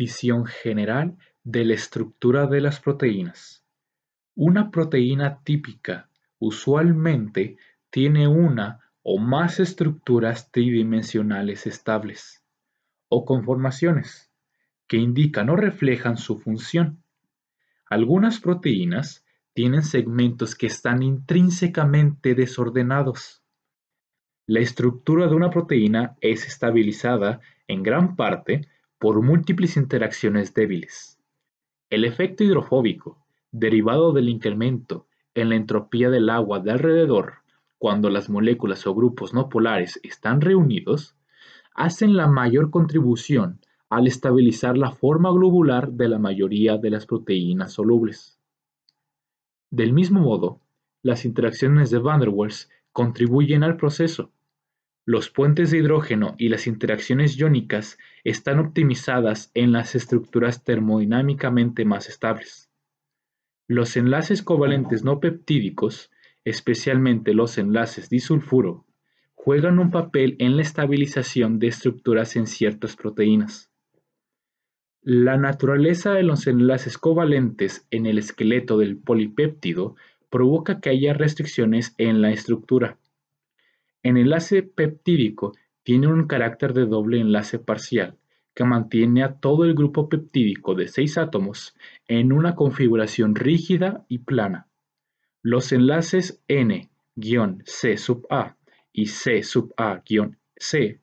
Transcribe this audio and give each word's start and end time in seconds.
Visión 0.00 0.46
general 0.46 1.18
de 1.44 1.62
la 1.66 1.74
estructura 1.74 2.46
de 2.46 2.62
las 2.62 2.80
proteínas. 2.80 3.66
Una 4.34 4.70
proteína 4.70 5.42
típica 5.44 6.08
usualmente 6.38 7.58
tiene 7.90 8.26
una 8.26 8.80
o 9.02 9.18
más 9.18 9.60
estructuras 9.60 10.50
tridimensionales 10.52 11.66
estables, 11.66 12.42
o 13.10 13.26
conformaciones, 13.26 14.32
que 14.86 14.96
indican 14.96 15.50
o 15.50 15.56
reflejan 15.56 16.16
su 16.16 16.38
función. 16.38 17.04
Algunas 17.84 18.40
proteínas 18.40 19.22
tienen 19.52 19.82
segmentos 19.82 20.54
que 20.54 20.68
están 20.68 21.02
intrínsecamente 21.02 22.34
desordenados. 22.34 23.42
La 24.46 24.60
estructura 24.60 25.26
de 25.26 25.34
una 25.34 25.50
proteína 25.50 26.16
es 26.22 26.46
estabilizada 26.46 27.42
en 27.68 27.82
gran 27.82 28.16
parte 28.16 28.66
por 29.00 29.22
múltiples 29.22 29.78
interacciones 29.78 30.52
débiles. 30.52 31.18
El 31.88 32.04
efecto 32.04 32.44
hidrofóbico, 32.44 33.16
derivado 33.50 34.12
del 34.12 34.28
incremento 34.28 35.06
en 35.34 35.48
la 35.48 35.56
entropía 35.56 36.10
del 36.10 36.28
agua 36.28 36.60
de 36.60 36.70
alrededor 36.70 37.36
cuando 37.78 38.10
las 38.10 38.28
moléculas 38.28 38.86
o 38.86 38.94
grupos 38.94 39.32
no 39.32 39.48
polares 39.48 39.98
están 40.02 40.42
reunidos, 40.42 41.16
hacen 41.74 42.14
la 42.14 42.26
mayor 42.26 42.70
contribución 42.70 43.60
al 43.88 44.06
estabilizar 44.06 44.76
la 44.76 44.90
forma 44.90 45.32
globular 45.32 45.92
de 45.92 46.10
la 46.10 46.18
mayoría 46.18 46.76
de 46.76 46.90
las 46.90 47.06
proteínas 47.06 47.72
solubles. 47.72 48.38
Del 49.70 49.94
mismo 49.94 50.20
modo, 50.20 50.60
las 51.02 51.24
interacciones 51.24 51.88
de 51.88 52.00
Van 52.00 52.20
der 52.20 52.28
Waals 52.28 52.68
contribuyen 52.92 53.62
al 53.62 53.78
proceso, 53.78 54.30
los 55.10 55.28
puentes 55.28 55.72
de 55.72 55.78
hidrógeno 55.78 56.36
y 56.38 56.50
las 56.50 56.68
interacciones 56.68 57.36
iónicas 57.36 57.98
están 58.22 58.60
optimizadas 58.60 59.50
en 59.54 59.72
las 59.72 59.96
estructuras 59.96 60.62
termodinámicamente 60.62 61.84
más 61.84 62.08
estables. 62.08 62.70
Los 63.66 63.96
enlaces 63.96 64.40
covalentes 64.44 65.02
no 65.02 65.18
peptídicos, 65.18 66.12
especialmente 66.44 67.34
los 67.34 67.58
enlaces 67.58 68.08
disulfuro, 68.08 68.86
juegan 69.34 69.80
un 69.80 69.90
papel 69.90 70.36
en 70.38 70.54
la 70.54 70.62
estabilización 70.62 71.58
de 71.58 71.66
estructuras 71.66 72.36
en 72.36 72.46
ciertas 72.46 72.94
proteínas. 72.94 73.68
La 75.02 75.36
naturaleza 75.36 76.12
de 76.12 76.22
los 76.22 76.46
enlaces 76.46 76.98
covalentes 76.98 77.84
en 77.90 78.06
el 78.06 78.16
esqueleto 78.16 78.78
del 78.78 78.96
polipéptido 78.96 79.96
provoca 80.30 80.80
que 80.80 80.90
haya 80.90 81.14
restricciones 81.14 81.96
en 81.98 82.22
la 82.22 82.30
estructura. 82.30 82.99
El 84.02 84.16
enlace 84.16 84.62
peptídico 84.62 85.52
tiene 85.82 86.06
un 86.06 86.26
carácter 86.26 86.72
de 86.72 86.86
doble 86.86 87.20
enlace 87.20 87.58
parcial, 87.58 88.16
que 88.54 88.64
mantiene 88.64 89.22
a 89.22 89.34
todo 89.34 89.64
el 89.64 89.74
grupo 89.74 90.08
peptídico 90.08 90.74
de 90.74 90.88
seis 90.88 91.18
átomos 91.18 91.76
en 92.08 92.32
una 92.32 92.54
configuración 92.54 93.34
rígida 93.34 94.04
y 94.08 94.18
plana. 94.18 94.68
Los 95.42 95.72
enlaces 95.72 96.42
N-C-A 96.48 98.56
y 98.92 99.06
C-A-C 99.06 101.00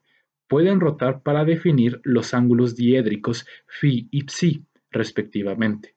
pueden 0.48 0.80
rotar 0.80 1.23
para 1.23 1.45
definir 1.45 2.00
los 2.03 2.34
ángulos 2.34 2.75
diédricos 2.75 3.45
Φ 3.68 4.08
y 4.09 4.23
Ψ, 4.23 4.59
respectivamente, 4.92 5.97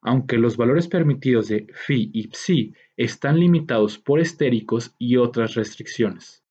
aunque 0.00 0.38
los 0.38 0.56
valores 0.56 0.88
permitidos 0.88 1.48
de 1.48 1.66
Φ 1.72 1.94
y 1.94 2.28
Ψ 2.28 2.72
están 2.96 3.38
limitados 3.38 3.98
por 3.98 4.20
estéricos 4.20 4.94
y 4.98 5.16
otras 5.16 5.54
restricciones. 5.54 6.44